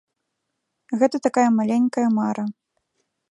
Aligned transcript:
Гэта 1.01 1.17
такая 1.27 1.45
маленькая 1.59 2.07
мара. 2.17 2.45